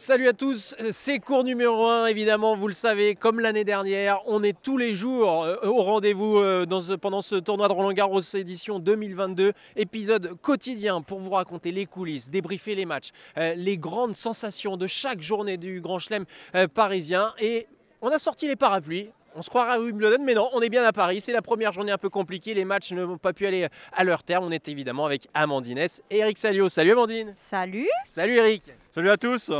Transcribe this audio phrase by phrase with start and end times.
[0.00, 4.44] Salut à tous, c'est cours numéro 1 évidemment, vous le savez, comme l'année dernière, on
[4.44, 6.66] est tous les jours euh, au rendez-vous euh,
[7.02, 12.30] pendant ce tournoi de Roland Garros édition 2022, épisode quotidien pour vous raconter les coulisses,
[12.30, 16.26] débriefer les matchs, euh, les grandes sensations de chaque journée du Grand Chelem
[16.74, 17.66] parisien et
[18.00, 19.10] on a sorti les parapluies.
[19.38, 21.20] On se croirait à Wimbledon, mais non, on est bien à Paris.
[21.20, 22.54] C'est la première journée un peu compliquée.
[22.54, 24.44] Les matchs n'ont pas pu aller à leur terme.
[24.44, 26.68] On est évidemment avec Amandine S et Eric Salio.
[26.68, 27.34] Salut Amandine.
[27.36, 27.86] Salut.
[28.04, 28.64] Salut Eric.
[28.92, 29.52] Salut à tous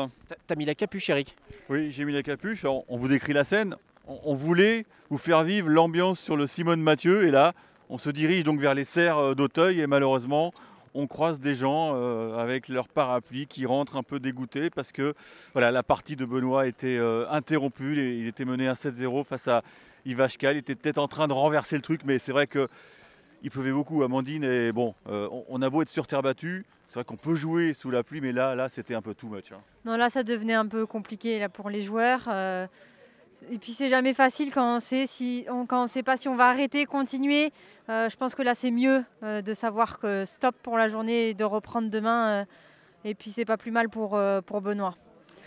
[0.48, 1.36] T'as- mis la capuche, Eric.
[1.68, 2.64] Oui, j'ai mis la capuche.
[2.64, 3.76] On, on vous décrit la scène.
[4.08, 7.28] On, on voulait vous faire vivre l'ambiance sur le Simone Mathieu.
[7.28, 7.52] Et là,
[7.88, 9.80] on se dirige donc vers les serres euh, d'Auteuil.
[9.80, 10.52] Et malheureusement,
[10.94, 15.14] on croise des gens euh, avec leur parapluie qui rentrent un peu dégoûtés parce que
[15.54, 17.94] la partie de Benoît était euh, interrompue.
[17.96, 19.62] Il, était mené à 7-0 face à
[20.06, 20.52] Ivashka.
[20.52, 22.68] Il était peut-être en train de renverser le truc, mais c'est vrai que
[23.42, 24.44] il pleuvait beaucoup, Amandine.
[24.44, 26.64] Et bon, euh, on, a beau être sur terre battue.
[26.88, 29.52] C'est vrai qu'on peut jouer sous la pluie, mais là, c'était un peu too much.
[29.52, 29.60] hein.
[29.84, 32.28] Non, là, ça devenait un peu compliqué là, pour les joueurs.
[33.50, 36.28] Et puis, c'est jamais facile quand on sait si, on, quand on sait pas si
[36.28, 37.52] on va arrêter, continuer.
[37.88, 41.30] Euh, je pense que là, c'est mieux euh, de savoir que stop pour la journée
[41.30, 42.28] et de reprendre demain.
[42.28, 42.44] euh,
[43.04, 44.96] et puis, c'est pas plus mal pour, pour Benoît.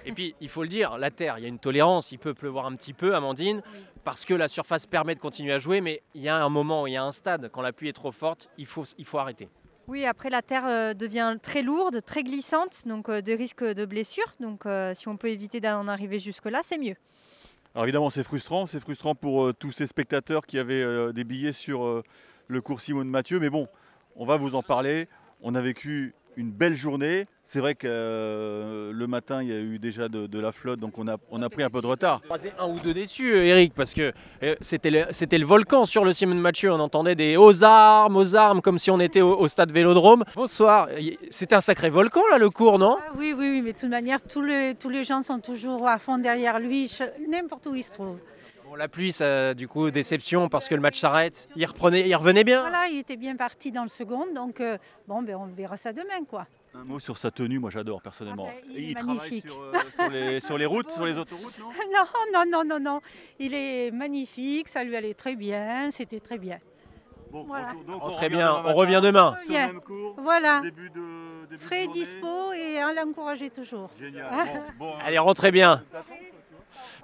[0.06, 2.12] Et puis, il faut le dire, la terre, il y a une tolérance.
[2.14, 3.62] Il peut pleuvoir un petit peu, Amandine,
[4.06, 5.82] parce que la surface permet de continuer à jouer.
[5.82, 7.94] Mais il y a un moment, il y a un stade, quand la pluie est
[7.94, 9.50] trop forte, il faut, il faut arrêter.
[9.88, 14.32] Oui, après, la terre devient très lourde, très glissante, donc des risques de blessures.
[14.40, 16.96] Donc, si on peut éviter d'en arriver jusque-là, c'est mieux.
[17.74, 18.66] Alors évidemment, c'est frustrant.
[18.66, 22.04] C'est frustrant pour euh, tous ces spectateurs qui avaient euh, des billets sur euh,
[22.48, 23.40] le cours Simone Mathieu.
[23.40, 23.68] Mais bon,
[24.16, 25.08] on va vous en parler.
[25.42, 27.26] On a vécu une belle journée.
[27.46, 30.80] C'est vrai que euh, le matin, il y a eu déjà de, de la flotte,
[30.80, 32.22] donc on a, on a pris un peu de retard.
[32.58, 36.06] Un ou deux déçus, euh, Eric, parce que euh, c'était le, c'était le volcan sur
[36.06, 36.72] le Simone Mathieu.
[36.72, 40.24] On entendait des aux armes, aux armes, comme si on était au, au stade Vélodrome.
[40.36, 40.88] Bonsoir.
[41.30, 42.96] C'était un sacré volcan, là, le cours, non?
[43.00, 45.88] Ah oui, oui, oui, mais de toute manière, tous les, tous les gens sont toujours
[45.90, 46.90] à fond derrière lui,
[47.30, 48.18] n'importe où il se trouve.
[48.72, 51.50] Bon, La pluie, ça, du coup, déception, parce que le match s'arrête.
[51.58, 52.62] Il, reprenait, il revenait bien.
[52.62, 54.78] Voilà, il était bien parti dans le second, donc euh,
[55.10, 56.48] bon, ben, on verra ça demain, quoi.
[56.74, 58.48] Un mot sur sa tenue, moi j'adore personnellement.
[58.50, 59.46] Ah ben, il est travaille magnifique.
[59.46, 62.06] sur, euh, sur les, sur les routes, sur les autoroutes, non Non,
[62.46, 63.02] non, non, non, non,
[63.40, 66.58] il est magnifique, ça lui allait très bien, c'était très bien.
[67.30, 67.72] Bon, Voilà.
[67.72, 69.32] retour- donc Oh, on très revient bien, demain on matin, revient demain.
[69.34, 69.68] sur le Bien.
[69.68, 73.90] même cours, Voilà, début de, début de frais dispo et à l'encourager toujours.
[74.00, 74.28] Génial.
[74.32, 74.46] Ah.
[74.78, 75.84] Bon, bon, Allez, rentrez bien.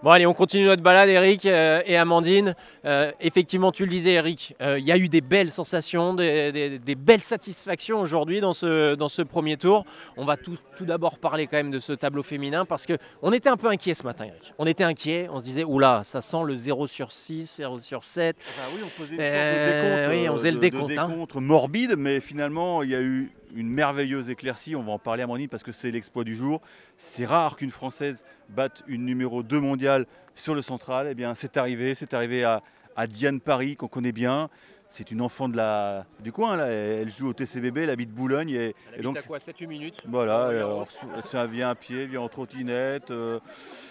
[0.03, 2.53] Bon, allez, on continue notre balade, Eric euh, et Amandine.
[2.85, 6.51] Euh, effectivement, tu le disais, Eric, euh, il y a eu des belles sensations, des,
[6.51, 9.85] des- des belles satisfactions aujourd'hui dans ce, dans ce premier tour.
[10.15, 13.49] On va tout, tout d'abord parler quand même de ce tableau féminin parce qu'on était
[13.49, 14.53] un peu inquiet ce matin, Eric.
[14.59, 18.03] On était inquiet, on se disait, oula, ça sent le 0 sur 6, 0 sur
[18.03, 18.35] 7.
[18.37, 20.97] Bah oui, on faisait une sorte de décompte, oui, on faisait le de- décompte, de
[20.99, 21.07] hein.
[21.09, 24.75] décompte morbide, mais finalement, il y a eu une merveilleuse éclaircie.
[24.75, 26.61] On va en parler à Amandine parce que c'est l'exploit du jour.
[26.97, 31.07] C'est rare qu'une Française batte une numéro 2 mondiale sur le central.
[31.09, 31.95] Eh bien, c'est arrivé.
[31.95, 32.61] C'est arrivé à,
[32.95, 34.49] à Diane Paris, qu'on connaît bien.
[34.89, 36.55] C'est une enfant de la, du coin.
[36.55, 36.67] Là.
[36.67, 38.51] Elle joue au TCBB, elle habite Boulogne.
[38.51, 39.37] Et, et donc, quoi?
[39.37, 40.01] 7-8 minutes?
[40.07, 40.87] Voilà, alors,
[41.25, 43.39] ça vient à pied, vient en trottinette, euh,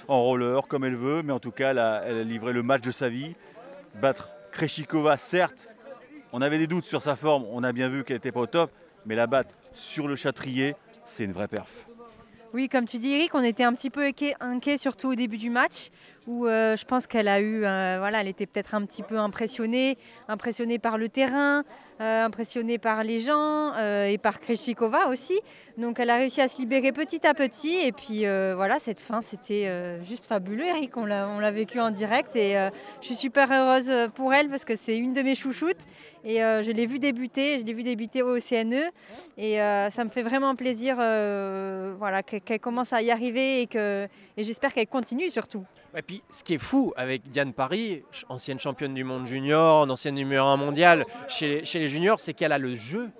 [0.08, 2.62] en roller, comme elle veut, mais en tout cas, elle a, elle a livré le
[2.62, 3.34] match de sa vie.
[4.00, 5.68] Battre Kreshikova, certes,
[6.32, 8.46] on avait des doutes sur sa forme, on a bien vu qu'elle n'était pas au
[8.46, 8.70] top,
[9.06, 10.74] mais la battre sur le châtrier,
[11.06, 11.86] c'est une vraie perf.
[12.52, 15.36] Oui, comme tu dis, Eric, on était un petit peu inquiet, inquiet, surtout au début
[15.36, 15.90] du match,
[16.26, 19.18] où euh, je pense qu'elle a eu, euh, voilà, elle était peut-être un petit peu
[19.18, 19.96] impressionnée,
[20.28, 21.64] impressionnée par le terrain,
[22.00, 25.40] euh, impressionnée par les gens et par Kreshikova aussi.
[25.78, 27.74] Donc, elle a réussi à se libérer petit à petit.
[27.76, 30.96] Et puis, voilà, cette fin, c'était juste fabuleux, Eric.
[30.96, 32.54] On l'a, vécu en direct et
[33.00, 35.84] je suis super heureuse pour elle parce que c'est une de mes chouchoutes
[36.24, 38.90] et je l'ai vue débuter, je l'ai vue débuter au CNE
[39.38, 39.56] et
[39.90, 44.44] ça me fait vraiment plaisir, voilà, que- qu'elle commence à y arriver et que et
[44.44, 45.64] j'espère qu'elle continue surtout.
[46.30, 50.56] Ce qui est fou avec Diane Paris, ancienne championne du monde junior, ancienne numéro 1
[50.56, 53.10] mondiale chez, chez les juniors, c'est qu'elle a le jeu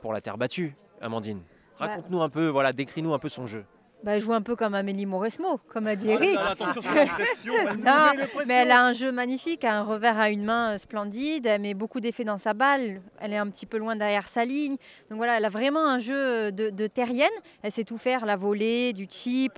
[0.00, 1.40] pour la terre battue, Amandine.
[1.78, 1.86] Bah.
[1.86, 3.64] Raconte-nous un peu, voilà, décris-nous un peu son jeu.
[4.04, 6.36] Bah, elle joue un peu comme Amélie Mauresmo, comme a dit Ah, Eric.
[6.36, 7.52] attention sur la pression,
[7.84, 11.60] Non, mais elle a un jeu magnifique, un revers à une main euh, splendide, elle
[11.60, 14.76] met beaucoup d'effets dans sa balle, elle est un petit peu loin derrière sa ligne.
[15.08, 17.30] Donc voilà, elle a vraiment un jeu de, de terrienne,
[17.62, 19.52] elle sait tout faire, la volée, du chip.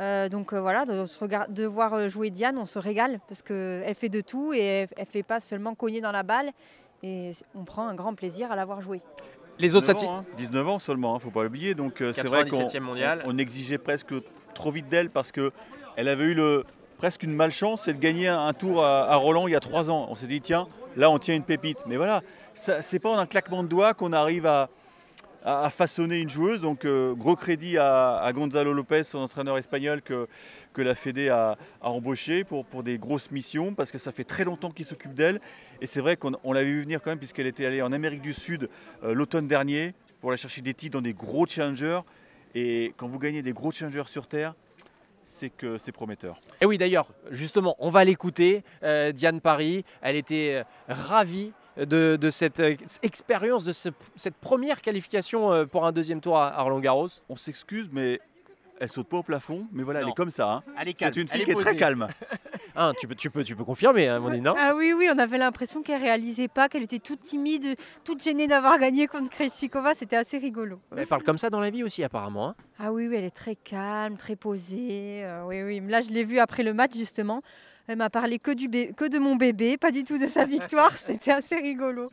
[0.00, 3.20] Euh, donc euh, voilà, de, se regar- de voir euh, jouer Diane, on se régale
[3.28, 6.52] parce qu'elle fait de tout et elle, elle fait pas seulement cogner dans la balle.
[7.02, 9.00] Et on prend un grand plaisir à la voir jouer.
[9.60, 11.74] Les autres 19 sati- ans, hein, 19 ans seulement, il ne faut pas l'oublier.
[11.74, 13.22] Donc euh, c'est vrai qu'on 97e mondial.
[13.26, 14.14] on- on exigeait presque
[14.54, 16.64] trop vite d'elle parce qu'elle avait eu le,
[16.98, 19.90] presque une malchance, c'est de gagner un, tour à, à Roland il y a trois
[19.90, 20.06] ans.
[20.10, 20.66] On s'est dit, tiens,
[20.96, 21.78] là on tient une pépite.
[21.86, 22.22] Mais voilà,
[22.54, 24.68] ça- c'est pas en un claquement de doigts qu'on arrive à,
[25.44, 26.60] à, façonner une joueuse.
[26.60, 30.28] Donc euh, gros crédit à, Gonzalo Lopez, son entraîneur espagnol que,
[30.72, 34.44] que la Fédé a, embauché pour, pour des grosses missions parce que ça fait très
[34.44, 35.40] longtemps qu'il s'occupe d'elle.
[35.80, 38.22] Et c'est vrai qu'on on l'avait vu venir quand même puisqu'elle était allée en Amérique
[38.22, 38.68] du Sud
[39.02, 42.00] euh, l'automne dernier pour aller chercher des titres dans des gros challengers.
[42.54, 44.54] Et quand vous gagnez des gros challengers sur Terre,
[45.22, 46.40] c'est que c'est prometteur.
[46.60, 48.64] Et oui, d'ailleurs, justement, on va l'écouter.
[48.82, 54.80] Euh, Diane Paris, elle était ravie de, de cette euh, expérience, de ce- cette première
[54.80, 57.08] qualification euh, pour un deuxième tour à Roland Garros.
[57.28, 58.20] On s'excuse, mais
[58.80, 59.66] elle saute pas au plafond.
[59.72, 60.06] Mais voilà, Non.
[60.06, 60.50] elle est comme ça.
[60.50, 60.62] hein.
[60.80, 62.08] Elle est C'est une fille qui est très calme.
[62.76, 65.18] Hein, tu, peux, tu, peux, tu peux confirmer, hein, Amandine, non Ah oui, oui, on
[65.18, 69.94] avait l'impression qu'elle réalisait pas, qu'elle était toute timide, toute gênée d'avoir gagné contre Krejcikova.
[69.94, 70.80] C'était assez rigolo.
[70.96, 72.48] Elle parle comme ça dans la vie aussi, apparemment.
[72.50, 72.54] hein.
[72.78, 75.24] Ah oui, oui, elle est très calme, très posée.
[75.24, 75.80] euh, oui, oui.
[75.86, 77.42] Là, je l'ai vue après le match, justement.
[77.86, 80.44] Elle m'a parlé que, du bé- que de mon bébé, pas du tout de sa
[80.44, 80.92] victoire.
[80.98, 82.10] C'était assez rigolo.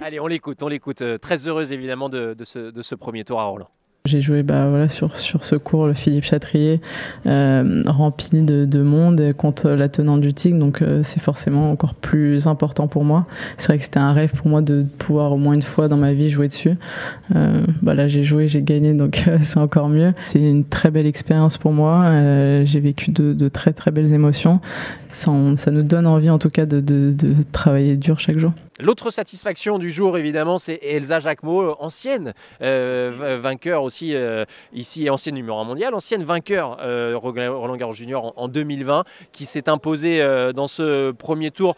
[0.00, 1.02] Allez, on l'écoute, on l'écoute.
[1.02, 3.68] Euh, Très heureuse, évidemment, de, de ce, de ce premier tour à Roland.
[4.06, 6.80] J'ai joué bah, voilà, sur, sur ce cours, le Philippe Chatrier,
[7.26, 11.94] euh, rempli de, de monde contre la tenante du TIC, donc euh, c'est forcément encore
[11.94, 13.26] plus important pour moi.
[13.58, 15.96] C'est vrai que c'était un rêve pour moi de pouvoir au moins une fois dans
[15.96, 16.74] ma vie jouer dessus.
[17.34, 20.12] Euh, bah, là j'ai joué, j'ai gagné, donc euh, c'est encore mieux.
[20.24, 22.04] C'est une très belle expérience pour moi.
[22.64, 24.60] J'ai vécu de, très très belles émotions.
[25.12, 27.14] Ça, ça nous donne envie en tout cas de, de
[27.52, 28.52] travailler dur chaque jour.
[28.78, 34.44] L'autre satisfaction du jour, évidemment, c'est Elsa Jacquemot, euh, ancienne euh, va- vainqueur aussi, euh,
[34.72, 39.46] ici, ancienne numéro 1 mondial, ancienne vainqueur euh, Roland Garros Junior en, en 2020, qui
[39.46, 40.20] s'est imposée
[40.54, 41.74] dans ce premier tour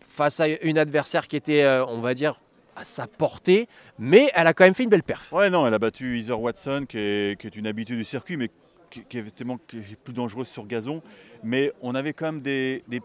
[0.00, 2.40] face à une adversaire qui était, on va dire,
[2.76, 3.66] à sa portée,
[3.98, 5.32] mais elle a quand même fait une belle perf.
[5.32, 8.36] Ouais, non, elle a battu Heather Watson, qui est, qui est une habituée du circuit,
[8.36, 8.48] mais
[8.90, 9.42] qui, qui est qui
[9.78, 11.02] est plus dangereuse sur gazon.
[11.42, 13.00] Mais on avait quand même des, des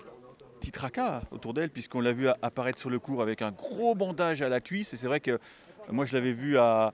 [0.60, 4.42] petits tracas autour d'elle, puisqu'on l'a vu apparaître sur le cours avec un gros bandage
[4.42, 4.94] à la cuisse.
[4.94, 5.40] Et c'est vrai que
[5.92, 6.94] moi, je l'avais vu à,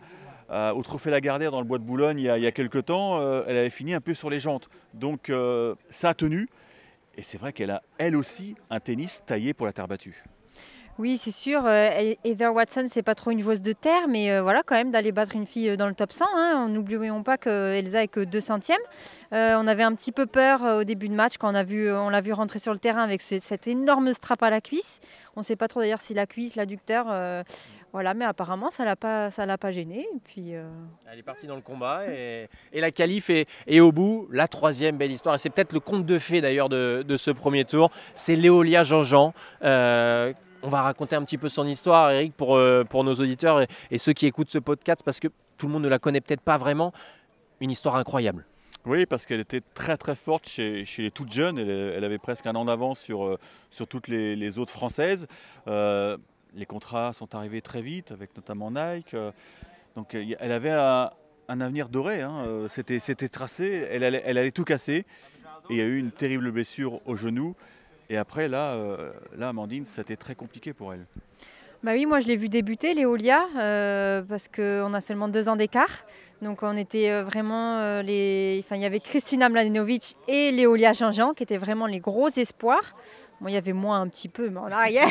[0.49, 3.19] à- au Trophée Lagardère dans le bois de Boulogne il y a, quelques temps.
[3.19, 4.69] euh, elle avait fini un peu sur les jantes.
[4.93, 6.47] Donc, euh, ça a tenu.
[7.17, 10.23] Et c'est vrai qu'elle a, elle aussi, un tennis taillé pour la terre battue.
[10.99, 11.63] Oui, c'est sûr.
[11.65, 14.91] euh, Heather Watson, c'est pas trop une joueuse de terre, mais euh, voilà, quand même,
[14.91, 16.25] d'aller battre une fille euh, dans le top 100.
[16.35, 16.67] hein.
[16.69, 18.77] N'oublions pas que Elsa est que 2 centièmes.
[19.31, 22.31] On avait un petit peu peur au début de match quand on vu, l'a vu
[22.33, 24.99] rentrer sur le terrain avec ce- cette énorme strap à la cuisse.
[25.35, 27.05] On ne sait pas trop d'ailleurs si la cuisse, l'adducteur,
[27.91, 30.07] voilà, mais apparemment ça l'a pas, l'a pas gêné.
[30.25, 34.27] Puis, Elle est partie dans le combat et, la qualif est, au bout.
[34.31, 37.89] La troisième belle histoire, c'est peut-être le conte de fées d'ailleurs de, ce premier tour,
[38.13, 39.33] c'est Léolia Jean-Jean.
[40.63, 44.13] On va raconter un petit peu son histoire, Eric, pour, euh, nos auditeurs et, ceux
[44.13, 45.27] qui écoutent ce podcast, parce que
[45.57, 46.93] tout le monde ne la connaît peut-être pas vraiment.
[47.59, 48.45] Une histoire incroyable.
[48.85, 51.57] Oui, parce qu'elle était très très forte chez, les toutes jeunes.
[51.57, 53.37] Elle, avait presque un an d'avance sur, euh,
[53.69, 55.27] sur toutes les, autres françaises.
[55.67, 56.17] Euh,
[56.55, 59.15] les contrats sont arrivés très vite, avec notamment Nike.
[59.95, 61.11] Donc elle avait un,
[61.47, 62.21] avenir doré.
[62.21, 62.45] hein.
[62.67, 63.87] C'était c'était tracé.
[63.89, 65.05] Elle allait, elle allait tout casser.
[65.69, 67.55] Et il y a eu une terrible blessure au genou.
[68.09, 71.05] Et après, là, euh, là Amandine, c'était très compliqué pour elle.
[71.83, 75.57] Bah oui, moi je l'ai vu débuter, Léolia, euh, parce qu'on a seulement deux ans
[75.57, 76.05] d'écart.
[76.41, 78.63] Donc on était euh, vraiment euh, les.
[78.63, 82.95] Enfin, il y avait Christina Mladenovic et Léolia Jean-Jean qui étaient vraiment les gros espoirs.
[83.41, 85.09] Bon, il y avait moins un petit peu, mais en arrière.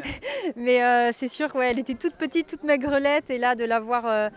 [0.56, 4.06] mais c'est sûr qu'elle elle était toute petite, toute maigrelette, et là de la voir
[4.06, 4.30] euh,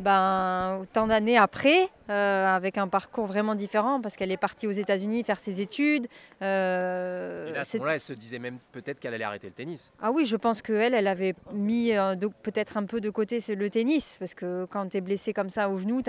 [0.00, 4.72] ben, autant d'années après, euh, avec un parcours vraiment différent, parce qu'elle est partie aux
[4.72, 6.06] États-Unis faire ses études.
[6.42, 9.52] euh, Et là, à ce moment-là, elle se disait même peut-être qu'elle allait arrêter le
[9.52, 9.92] tennis.
[10.02, 13.70] ah oui, je pense qu'elle, elle avait mis euh, peut-être un peu de côté le
[13.70, 16.02] tennis, parce que quand tu es blessé comme ça au genou,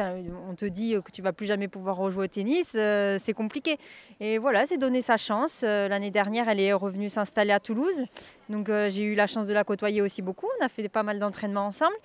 [0.49, 3.77] on te dit que tu vas plus jamais pouvoir rejouer au tennis, c'est compliqué.
[4.19, 5.63] Et voilà, c'est donné sa chance.
[5.63, 8.03] L'année dernière, elle est revenue s'installer à Toulouse,
[8.49, 10.47] donc j'ai eu la chance de la côtoyer aussi beaucoup.
[10.59, 11.95] On a fait pas mal d'entraînements ensemble.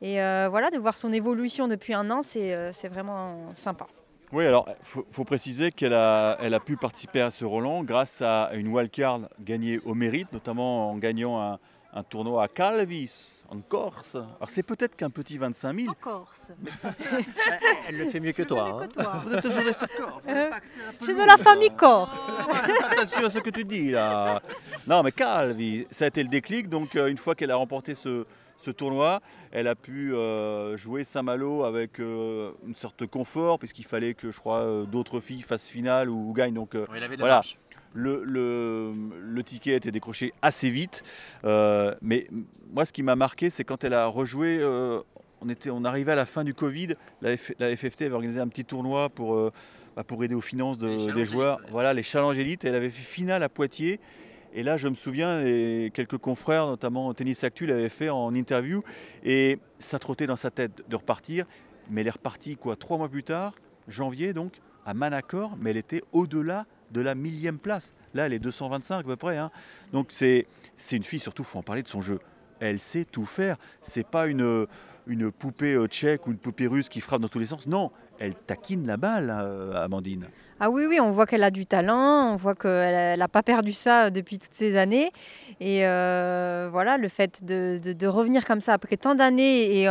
[0.00, 3.86] Et euh, voilà, de voir son évolution depuis un an, c'est euh, c'est vraiment sympa.
[4.32, 7.82] Oui, alors il faut, faut préciser qu'elle a, elle a pu participer à ce Roland
[7.82, 11.58] grâce à une wildcard gagnée au mérite, notamment en gagnant un,
[11.94, 13.10] un tournoi à Calvis,
[13.48, 14.16] en Corse.
[14.16, 15.94] Alors c'est peut-être qu'un petit 25 000.
[15.98, 16.52] Corse.
[17.88, 18.82] Elle le fait mieux que toi.
[18.82, 18.88] hein.
[19.24, 20.22] Vous êtes toujours resté de Corse.
[20.28, 20.50] Euh,
[21.00, 22.30] Je suis de la famille corse.
[22.92, 24.42] Attention à ce que tu dis là.
[24.86, 26.68] Non, mais Calvi, ça a été le déclic.
[26.68, 28.26] Donc, une fois qu'elle a remporté ce,
[28.58, 29.20] ce tournoi,
[29.52, 34.30] elle a pu euh, jouer Saint-Malo avec euh, une sorte de confort, puisqu'il fallait que,
[34.30, 36.54] je crois, euh, d'autres filles fassent finale ou, ou gagnent.
[36.54, 37.40] Donc, avait Voilà.
[37.94, 41.02] le, le- le ticket a été décroché assez vite.
[42.02, 42.26] Mais
[42.72, 44.60] moi, ce qui m'a marqué, c'est quand elle a rejoué.
[45.40, 46.94] on, était, on arrivait à la fin du Covid.
[47.22, 49.52] La, F- la FFT avait organisé un petit tournoi pour, euh,
[49.96, 51.58] bah, pour aider aux finances de- des joueurs.
[51.58, 51.66] ouais.
[51.70, 52.64] Voilà, les challenges élites.
[52.64, 54.00] Elle avait fait finale à Poitiers.
[54.54, 55.42] Et là, je me souviens,
[55.92, 58.82] quelques confrères, notamment Tennis Actu, l'avaient fait en interview,
[59.22, 61.44] et ça trottait dans sa tête de repartir,
[61.90, 63.54] mais elle est repartie quoi, trois mois plus tard,
[63.88, 67.92] janvier donc, à Manacor, mais elle était au-delà de la millième place.
[68.14, 69.36] Là, elle est 225 à peu près.
[69.36, 69.50] hein.
[69.92, 70.46] Donc c'est
[70.92, 72.18] une fille, surtout, il faut en parler de son jeu.
[72.60, 73.56] Elle sait tout faire.
[73.80, 74.66] C'est pas une,
[75.38, 77.66] poupée euh, tchèque ou une poupée russe qui frappe dans tous les sens.
[77.66, 80.28] Non, elle taquine la balle, euh, Amandine.
[80.60, 83.72] Ah oui, oui, on voit qu'elle a du talent, on voit qu'elle n'a pas perdu
[83.72, 85.12] ça depuis toutes ces années.
[85.60, 89.86] Et euh, voilà, le fait de, revenir comme ça après tant d'années et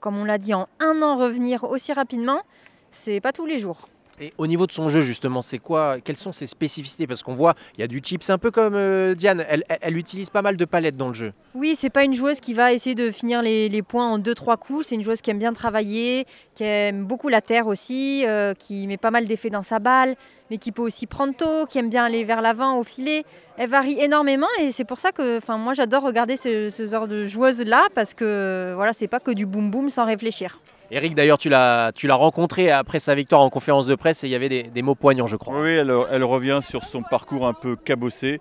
[0.00, 2.42] comme on l'a dit, en un an revenir aussi rapidement,
[2.90, 3.88] c'est pas tous les jours.
[4.20, 7.06] Et au niveau de son jeu, justement, c'est quoi Quelles sont ses spécificités?
[7.06, 9.64] Parce qu'on voit, il y a du chip, c'est un peu comme euh, Diane, elle,
[9.68, 11.32] elle- utilise pas mal de palettes dans le jeu.
[11.54, 14.56] Oui, c'est pas une joueuse qui va essayer de finir les, les points en 2-3
[14.58, 14.86] coups.
[14.88, 18.86] C'est une joueuse qui aime bien travailler, qui aime beaucoup la terre aussi, euh, qui
[18.86, 20.16] met pas mal d'effets dans sa balle,
[20.50, 23.24] mais qui peut aussi prendre tôt, qui aime bien aller vers l'avant au filet.
[23.60, 27.08] Elle varie énormément et c'est pour ça que enfin, moi j'adore regarder ce, ce genre
[27.08, 30.60] de joueuse-là parce que voilà, c'est pas que du boum boum sans réfléchir.
[30.92, 34.28] Eric, d'ailleurs, tu l'as tu l'as rencontré après sa victoire en conférence de presse et
[34.28, 35.60] il y avait des, des mots poignants, je crois.
[35.60, 38.38] Oui, elle, elle revient sur son parcours un peu cabossé.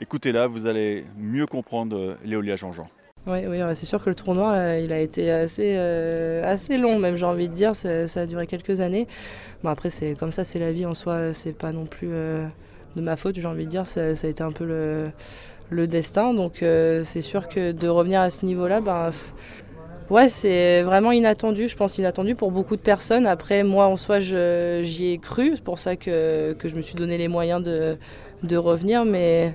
[0.00, 2.88] Écoutez-là, vous allez mieux comprendre euh, Léolia Jean-Jean.
[3.26, 3.40] Oui,
[3.74, 7.26] c'est sûr que le tournoi, euh, il a été assez, euh, assez long, même j'ai
[7.26, 7.74] envie de dire.
[7.74, 9.06] Ça, ça a duré quelques années.
[9.62, 11.32] Bon, après, c'est comme ça, c'est la vie en soi.
[11.34, 12.46] C'est pas non plus euh,
[12.98, 13.86] de ma faute, j'ai envie de dire.
[13.86, 14.64] Ça, a été un peu
[15.70, 16.34] le, destin.
[16.34, 19.10] Donc, euh, c'est sûr que de revenir à ce niveau-là, ben,
[20.10, 21.68] ouais, c'est vraiment inattendu.
[21.68, 23.26] Je pense inattendu pour beaucoup de personnes.
[23.26, 25.52] Après, moi, en soi, j'y ai cru.
[25.54, 27.96] C'est pour ça que, que je me suis donné les moyens de,
[28.42, 29.04] de revenir.
[29.04, 29.54] Mais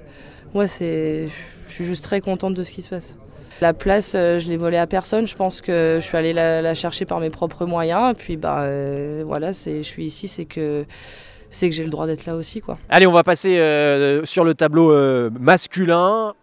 [0.53, 1.27] moi, c'est,
[1.67, 3.15] je suis juste très contente de ce qui se passe.
[3.61, 5.27] La place, euh, je l'ai volée à personne.
[5.27, 8.11] Je pense que je suis allée la, chercher par mes propres moyens.
[8.11, 8.65] Et puis, bah,
[9.23, 10.85] voilà, c'est, je suis ici, c'est que,
[11.53, 12.77] c'est que j'ai le droit d'être là aussi, quoi.
[12.89, 16.33] Allez, on va passer euh, sur le tableau euh, masculin.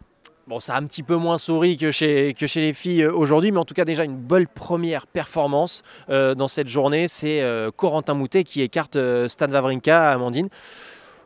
[0.47, 3.12] Bon, ça a un petit peu moins souri que chez, que chez les filles euh,
[3.12, 7.09] aujourd'hui, mais en tout cas déjà une belle première performance dans cette journée.
[7.09, 7.45] C'est
[7.76, 8.97] Corentin Moutet qui écarte
[9.29, 10.49] Stan Wawrinka, Amandine.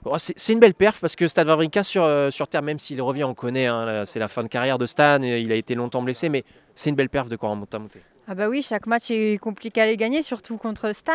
[0.03, 3.25] Bon, c'est une belle perf parce que Stan Wawrinka sur, sur terre, même s'il revient,
[3.25, 6.29] on connaît, hein, c'est la fin de carrière de Stan, il a été longtemps blessé,
[6.29, 8.01] mais c'est une belle perf de Corentin Moutet.
[8.27, 11.13] Ah bah oui, chaque match est compliqué à les gagner, surtout contre Stan.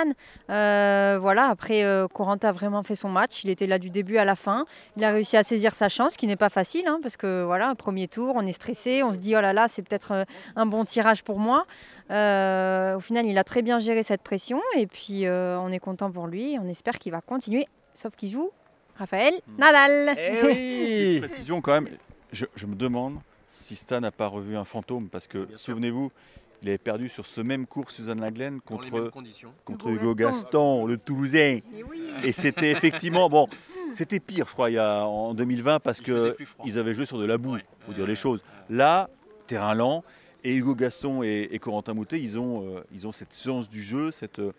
[0.52, 3.44] Euh, voilà, après, euh, Corentin a vraiment fait son match.
[3.44, 4.66] Il était là du début à la fin.
[4.96, 7.44] Il a réussi à saisir sa chance, ce qui n'est pas facile, hein, parce que
[7.44, 10.24] voilà, premier tour, on est stressé, on se dit oh là là, c'est peut-être euh,
[10.56, 11.66] un bon tirage pour moi.
[12.12, 15.80] Euh, au final, il a très bien géré cette pression, et puis euh, on est
[15.80, 16.58] content pour lui.
[16.62, 18.52] On espère qu'il va continuer, sauf qu'il joue
[18.98, 20.16] Raphaël Nadal.
[20.18, 21.90] Eh Petite oui précision quand même,
[22.32, 23.18] je, je me demande
[23.52, 26.12] si Stan n'a pas revu un fantôme parce que, souvenez-vous,
[26.62, 29.10] il avait perdu sur ce même cours Suzanne Laglaine contre, Hugo
[29.90, 30.42] Hugo Gaston.
[30.42, 31.60] Gaston, le Toulousain.
[31.78, 32.10] Et oui.
[32.24, 33.48] Et c'était effectivement, bon,
[33.94, 36.66] c'était pire, je crois, il y a, en 2020 parce Il faisait que plus froid.
[36.68, 37.66] ils avaient joué sur de la boue, Ouais.
[37.80, 38.42] faut dire les choses.
[38.70, 39.10] Là,
[39.48, 40.04] terrain lent,
[40.44, 43.82] et Hugo Gaston et, et Corentin Moutet, ils ont, euh, ils ont cette science du
[43.84, 44.52] jeu, cette, euh,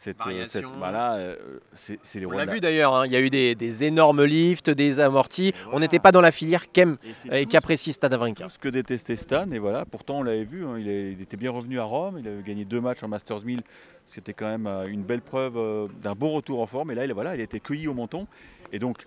[0.00, 1.36] cette, euh, cette- voilà, euh,
[1.74, 4.70] c'est les On l'a vu d'ailleurs, hein, il y a eu des, des énormes lifts,
[4.70, 5.52] des amortis.
[5.72, 6.98] On n'était pas dans la filière qu'aime
[7.32, 8.44] Et et tout qu'apprécie Stan Wawrinka.
[8.44, 11.20] tout ce que détestait Stan, et voilà, pourtant on l'avait vu, hein, il, est- il
[11.20, 13.60] était bien revenu à Rome, il avait gagné deux matchs en Masters 1000,
[14.06, 17.04] c'était quand même euh, une belle preuve euh, d'un bon retour en forme, et là
[17.04, 18.28] il, voilà, il a été cueilli au menton,
[18.72, 18.98] et donc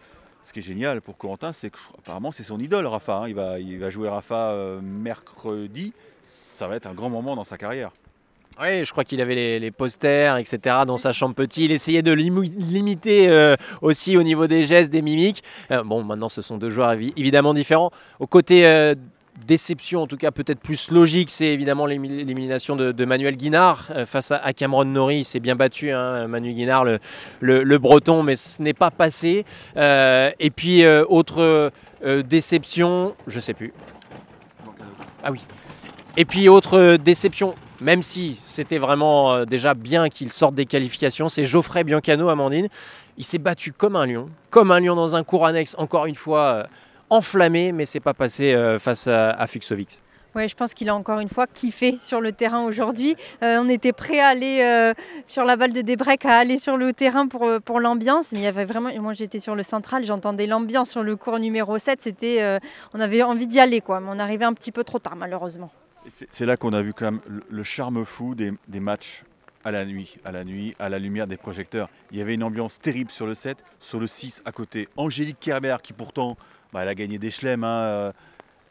[0.44, 3.28] ce qui est génial pour Corentin, c'est que apparemment c'est son idole Rafa, hein.
[3.30, 5.94] il, va, il va jouer Rafa euh, mercredi,
[6.26, 7.92] ça va être un grand moment dans sa carrière.
[8.60, 10.60] Oui, je crois qu'il avait les, posters, etc.
[10.86, 11.66] dans sa chambre petit.
[11.66, 15.44] Il essayait de limiter euh, aussi au niveau des gestes, des mimiques.
[15.72, 17.92] Euh, bon, maintenant, ce sont deux joueurs évi- évidemment différents.
[18.20, 18.94] Au côté euh,
[19.48, 24.54] déception, en tout cas peut-être plus logique, c'est évidemment l'élimination de, Manuel Guinard face à,
[24.54, 25.20] Cameron Norrie.
[25.20, 27.00] Il s'est bien battu, hein, Manu Guinard, le,
[27.40, 29.46] le- breton, mais ce n'est pas passé.
[29.76, 31.72] Et puis, autre
[32.04, 33.74] déception, je sais plus.
[35.24, 35.40] Ah oui.
[36.18, 41.28] Et puis autre déception, même si c'était vraiment euh, déjà bien qu'il sorte des qualifications,
[41.28, 42.68] c'est Geoffrey Biancano, Amandine.
[43.18, 46.16] Il s'est battu comme un lion, comme un lion dans un cours annexe, encore une
[46.16, 46.64] fois euh,
[47.10, 49.46] enflammé, mais c'est pas passé euh, face à, à.
[50.34, 53.18] Ouais, je pense qu'il a encore une fois kiffé sur le terrain aujourd'hui.
[53.42, 54.94] On était prêt à aller
[55.26, 58.32] sur la balle de Debrec, à aller sur le terrain pour, l'ambiance.
[58.32, 58.90] Mais il y avait vraiment.
[59.02, 62.02] Moi, j'étais sur le central, j'entendais l'ambiance sur le cours numéro 7.
[62.02, 62.60] C'était, euh,
[62.94, 64.00] on avait envie d'y aller, quoi.
[64.00, 65.70] Mais on arrivait un petit peu trop tard, malheureusement.
[66.10, 69.24] C'est là qu'on a vu quand même le, charme fou des, matchs
[69.64, 71.90] à la nuit, à la nuit, à la lumière des projecteurs.
[72.12, 74.90] Il y avait une ambiance terrible sur le 7, sur le 6 à côté.
[74.98, 76.38] Angélique Kerber qui pourtant,
[76.74, 78.12] bah, elle a gagné des chelems, hein, euh,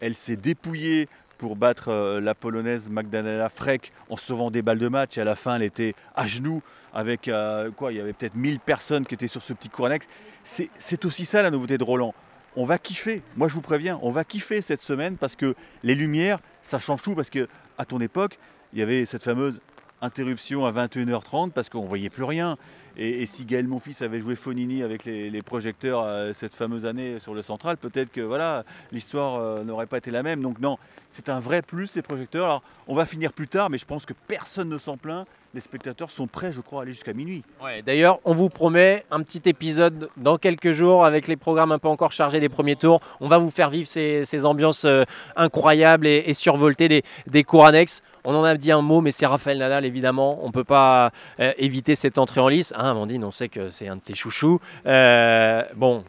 [0.01, 1.09] elle s'est dépouillée
[1.39, 5.25] pour battre euh, la polonaise Magdalena Freck en sauvant des balles de match et à
[5.25, 9.07] la fin elle était à genoux avec euh, quoi il y avait peut-être 1000 personnes
[9.07, 10.07] qui étaient sur ce petit cours annexe.
[10.45, 12.15] C'est aussi ça la nouveauté de Roland.
[12.57, 13.23] On va kiffer.
[13.37, 17.03] Moi, je vous préviens, on va kiffer cette semaine parce que les lumières, ça change
[17.03, 17.15] tout.
[17.15, 18.39] Parce que à ton époque,
[18.73, 19.61] il y avait cette fameuse
[20.03, 22.57] interruption à 21h30 parce qu'on voyait plus rien.
[22.97, 27.35] Et, si Gaël fils avait joué Fonini avec les, projecteurs euh, cette fameuse année sur
[27.35, 30.43] le central, peut-être que voilà, l'histoire euh, n'aurait pas été la même.
[30.43, 30.79] Donc non,
[31.09, 32.45] c'est un vrai plus ces projecteurs.
[32.45, 35.27] Alors on va finir plus tard, mais je pense que personne ne s'en plaint.
[35.53, 37.43] Les spectateurs sont prêts, je crois, à aller jusqu'à minuit.
[37.85, 41.89] D'ailleurs, on vous promet un petit épisode dans quelques jours avec les programmes un peu
[41.89, 43.01] encore chargés des premiers tours.
[43.19, 45.03] On va vous faire vivre ces, ambiances euh,
[45.35, 48.03] incroyables et, survoltées des cours annexes.
[48.25, 50.39] On en a dit un mot, mais c'est Raphaël Nadal, évidemment.
[50.43, 51.11] On ne peut pas
[51.41, 52.73] euh, éviter cette entrée en lice.
[52.77, 54.61] Hein, Amandine, on sait que c'est un de tes chouchous.
[54.87, 56.05] Euh, bon,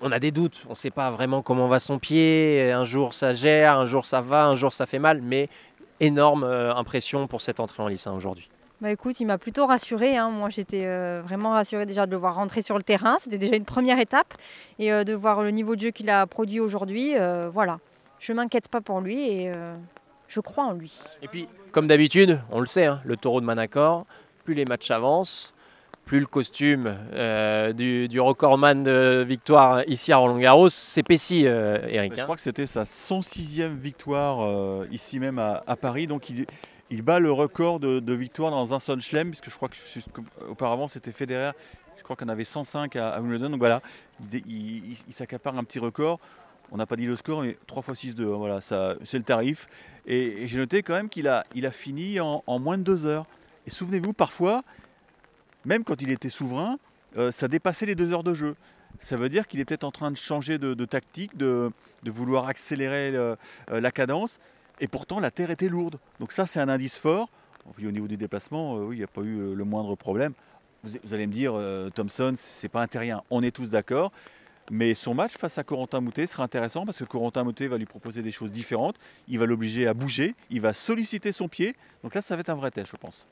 [0.00, 0.62] on a des doutes.
[0.66, 2.72] On ne sait pas vraiment comment va son pied.
[2.72, 5.20] Un jour, ça gère, un jour, ça va, un jour, ça fait mal.
[5.20, 5.50] Mais
[6.00, 8.48] énorme euh, impression pour cette entrée en lice hein, aujourd'hui.
[8.80, 10.16] Bah écoute, il m'a plutôt rassuré.
[10.16, 10.30] Hein.
[10.30, 10.86] Moi, j'étais
[11.20, 13.16] vraiment rassurée déjà de le voir rentrer sur le terrain.
[13.18, 14.34] C'était déjà une première étape.
[14.78, 17.14] Et de voir le niveau de jeu qu'il a produit aujourd'hui,
[17.52, 17.80] voilà.
[18.20, 19.48] Je ne m'inquiète pas pour lui
[20.28, 20.92] je crois en lui.
[21.22, 24.06] Et puis, comme d'habitude, on le sait, hein, le taureau de Manacor,
[24.44, 25.54] plus les matchs avancent,
[26.04, 31.78] plus le costume euh, du, du, recordman de victoire ici à Roland Garros s'épaissit, euh,
[31.86, 32.14] Eric.
[32.14, 32.24] Je hein.
[32.24, 36.06] crois que c'était sa 106e victoire euh, ici même à, Paris.
[36.06, 36.46] Donc il,
[36.88, 39.76] il, bat le record de, victoire dans un seul chelem, puisque je crois que
[40.48, 41.52] auparavant c'était Federer.
[41.98, 43.50] Je crois qu'on avait 105 à, Wimbledon.
[43.50, 43.82] Donc voilà,
[44.32, 46.20] il, il s'accapare un petit record.
[46.70, 48.24] On n'a pas dit le score, mais 3 x 6, 2.
[48.26, 49.68] Voilà, c'est le tarif.
[50.06, 53.26] Et, j'ai noté quand même qu'il a, fini en, moins de 2 heures.
[53.66, 54.64] Et souvenez-vous, parfois,
[55.64, 56.78] même quand il était souverain,
[57.16, 58.56] euh, ça dépassait les 2 heures de jeu.
[59.00, 61.70] Ça veut dire qu'il est peut-être en train de changer de, tactique, de,
[62.04, 63.36] vouloir accélérer euh,
[63.70, 64.40] la cadence.
[64.80, 65.98] Et pourtant, la terre était lourde.
[66.20, 67.30] Donc ça, c'est un indice fort.
[67.78, 70.32] Au niveau des déplacements, euh, il n'y a pas eu le moindre problème.
[70.84, 71.54] Vous, allez me dire,
[71.94, 73.22] Thompson, c'est pas un terrien.
[73.30, 74.12] On est tous d'accord.
[74.70, 77.86] Mais son match face à Corentin Moutet sera intéressant parce que Corentin Moutet va lui
[77.86, 78.96] proposer des choses différentes.
[79.26, 81.74] Il va l'obliger à bouger, il va solliciter son pied.
[82.02, 83.26] Donc là, ça va être un vrai test, je pense.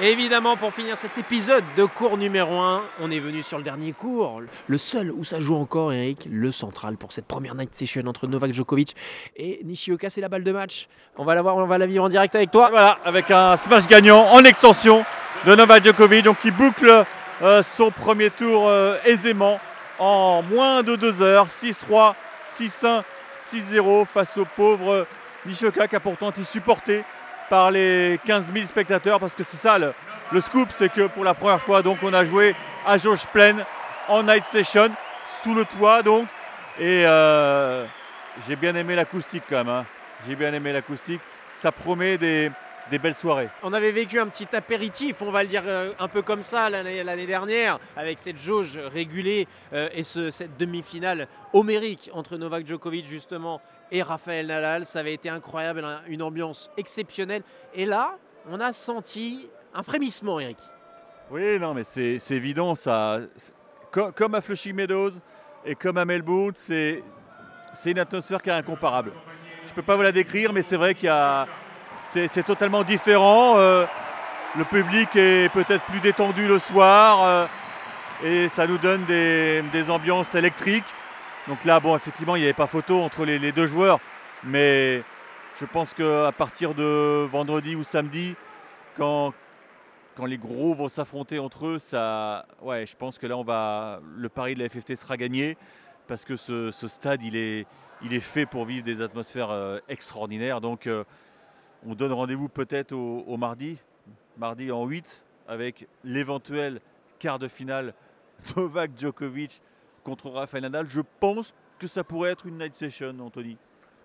[0.00, 3.92] évidemment, pour finir cet épisode de cours numéro 1, on est venu sur le dernier
[3.92, 8.02] cours, le seul où ça joue encore, Eric, le central pour cette première night session
[8.06, 8.94] entre Novak Djokovic
[9.36, 10.10] et Nishioka.
[10.10, 10.88] C'est la balle de match.
[11.16, 12.68] On va la voir, on va la vivre en direct avec toi.
[12.70, 15.04] Voilà, avec un smash gagnant en extension
[15.46, 17.04] de Novak Djokovic, donc qui boucle
[17.42, 19.58] euh, son premier tour euh, aisément
[20.00, 21.46] en moins de 2 heures.
[21.46, 22.14] 6-3,
[22.58, 23.02] 6-1,
[23.52, 25.06] 6-0 face au pauvre
[25.46, 27.04] Nishoka qui a pourtant été supporté
[27.48, 29.92] par les 15 000 spectateurs parce que c'est ça le,
[30.40, 32.54] scoop, c'est que pour la première fois donc on a joué
[32.86, 33.64] à Jauge pleine
[34.08, 34.90] en night session
[35.42, 36.26] sous le toit donc
[36.78, 37.84] et euh,
[38.48, 39.68] j'ai bien aimé l'acoustique quand même.
[39.68, 39.84] Hein.
[40.26, 41.20] J'ai bien aimé l'acoustique.
[41.48, 42.50] Ça promet des,
[42.90, 43.48] des belles soirées.
[43.62, 46.70] On avait vécu un petit apéritif, on va le dire euh, un peu comme ça
[46.70, 53.60] l'année dernière, avec cette jauge régulée euh, et cette demi-finale homérique entre Novak Djokovic justement
[53.90, 54.84] et Raphaël Nadal.
[54.84, 57.42] Ça avait été incroyable, une ambiance exceptionnelle.
[57.74, 58.16] Et là,
[58.48, 60.58] on a senti un frémissement, Eric.
[61.30, 62.74] Oui, non, mais c'est évident.
[62.74, 63.20] Ça,
[63.90, 65.12] comme à Flushing Meadows
[65.64, 67.02] et comme à Melbourne, c'est
[67.84, 69.12] une atmosphère qui est incomparable.
[69.64, 71.46] Je ne peux pas vous la décrire, mais c'est vrai qu'il y a
[72.12, 73.54] c'est totalement différent.
[73.58, 73.86] Euh,
[74.58, 77.46] le public est peut-être plus détendu le soir euh,
[78.24, 80.84] et ça nous donne des, ambiances électriques.
[81.46, 84.00] Donc là, bon, effectivement, il n'y avait pas photo entre les, deux joueurs,
[84.42, 85.02] mais
[85.60, 88.34] je pense qu'à partir de vendredi ou samedi,
[88.96, 89.32] quand,
[90.26, 94.28] les gros vont s'affronter entre eux, ça, ouais, je pense que là, on va, le
[94.28, 95.56] pari de la FFT sera gagné
[96.08, 97.66] parce que ce, stade, il est,
[98.02, 100.60] il est fait pour vivre des atmosphères euh, extraordinaires.
[100.60, 100.88] Donc,
[101.86, 103.78] on donne rendez-vous peut-être au, mardi,
[104.36, 106.80] mardi en 8, avec l'éventuel
[107.18, 107.94] quart de finale
[108.56, 109.60] Novak Djokovic
[110.04, 110.86] contre Rafael Nadal.
[110.88, 113.56] Je pense que ça pourrait être une night session, Anthony.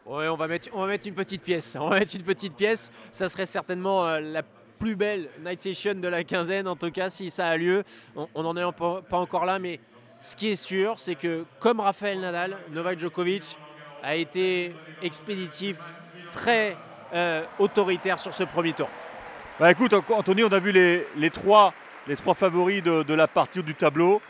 [0.05, 0.69] Oui, on va mettre,
[1.05, 1.75] une petite pièce.
[1.79, 2.91] On va mettre une petite pièce.
[3.11, 4.43] Ça serait certainement euh, la
[4.77, 7.83] plus belle night session de la quinzaine, en tout cas, si ça a lieu.
[8.15, 9.79] On n'en est pas encore là, mais
[10.21, 13.57] ce qui est sûr, c'est que comme Rafael Nadal, Novak Djokovic
[14.03, 15.77] a été expéditif,
[16.31, 16.77] très
[17.13, 18.89] euh, autoritaire sur ce premier tour.
[19.59, 21.73] Bah écoute, Anthony, on a vu les, les trois,
[22.07, 24.21] les trois favoris de, la partie du tableau.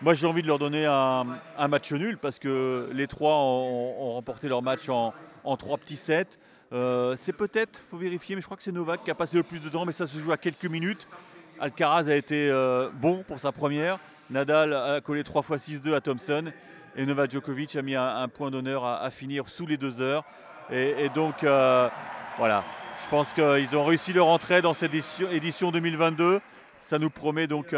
[0.00, 4.48] Moi, j'ai envie de leur donner un, match nul parce que les trois ont, remporté
[4.48, 5.12] leur match en,
[5.56, 6.26] trois petits sets.
[6.72, 9.36] Euh, c'est peut-être, il faut vérifier, mais je crois que c'est Novak qui a passé
[9.36, 11.06] le plus de temps, mais ça se joue à quelques minutes.
[11.60, 13.98] Alcaraz a été euh, bon pour sa première.
[14.30, 16.50] Nadal a collé 3 fois 6-2 à Thompson.
[16.96, 20.24] Et Novak Djokovic a mis un, point d'honneur à, finir sous les deux heures.
[20.70, 21.44] Et, donc,
[22.38, 22.64] voilà,
[23.02, 24.92] je pense qu'ils ont réussi leur entrée dans cette
[25.30, 26.40] édition, 2022.
[26.80, 27.74] Ça nous promet donc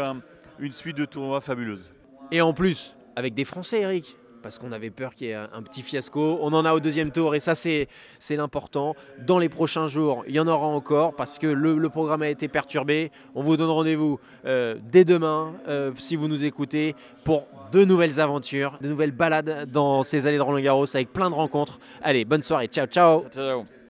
[0.59, 1.83] une suite de tournois fabuleuse.
[2.31, 4.17] Et en plus, avec des Français, Eric.
[4.41, 6.37] parce qu'on avait peur qu'il y ait un, petit fiasco.
[6.41, 7.87] On en a au deuxième tour et ça c'est
[8.29, 8.95] l'important.
[9.25, 12.29] Dans les prochains jours, il y en aura encore parce que le, le programme a
[12.29, 13.11] été perturbé.
[13.33, 18.19] On vous donne rendez-vous euh, dès demain, euh, si vous nous écoutez, pour de nouvelles
[18.19, 21.79] aventures, de nouvelles balades dans ces allées de Roland Garros avec plein de rencontres.
[22.03, 23.65] Allez, bonne soirée, ciao ciao Ciao.